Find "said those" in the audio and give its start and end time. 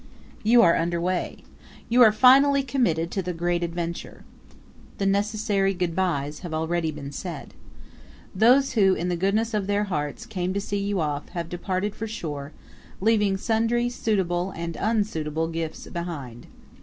7.11-8.71